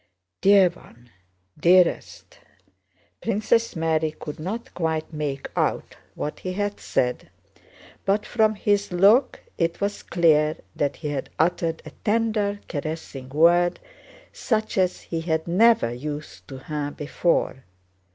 "Dear 0.41 0.69
one... 0.69 1.11
Dearest..." 1.59 2.39
Princess 3.21 3.75
Mary 3.75 4.09
could 4.19 4.39
not 4.39 4.73
quite 4.73 5.13
make 5.13 5.47
out 5.55 5.95
what 6.15 6.39
he 6.39 6.53
had 6.53 6.79
said, 6.79 7.29
but 8.03 8.25
from 8.25 8.55
his 8.55 8.91
look 8.91 9.41
it 9.59 9.79
was 9.79 10.01
clear 10.01 10.57
that 10.75 10.95
he 10.95 11.09
had 11.09 11.29
uttered 11.37 11.83
a 11.85 11.91
tender 12.03 12.61
caressing 12.67 13.29
word 13.29 13.79
such 14.33 14.75
as 14.75 15.01
he 15.01 15.21
had 15.21 15.47
never 15.47 15.93
used 15.93 16.47
to 16.47 16.57
her 16.57 16.89
before. 16.89 17.63